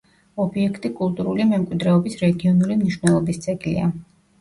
ობიექტი 0.45 0.91
კულტურული 1.01 1.47
მემკვიდრეობის 1.51 2.19
რეგიონული 2.25 2.83
მნიშვნელობის 2.83 3.43
ძეგლია. 3.49 3.97